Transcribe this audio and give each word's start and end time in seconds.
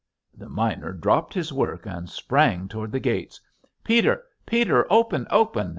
The 0.35 0.49
miner 0.49 0.93
dropped 0.93 1.31
his 1.31 1.53
work 1.53 1.85
and 1.85 2.09
sprang 2.09 2.67
toward 2.67 2.91
the 2.91 2.99
gates. 2.99 3.39
"Peter, 3.83 4.23
Peter, 4.47 4.91
open, 4.91 5.27
open! 5.29 5.69